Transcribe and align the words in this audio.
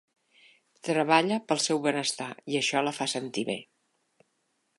Treballa 0.87 1.37
pel 1.51 1.61
seu 1.65 1.83
benestar 1.85 2.31
i 2.55 2.59
això 2.63 2.83
la 2.89 2.95
fa 3.01 3.09
sentir 3.17 3.49
bé. 3.53 3.59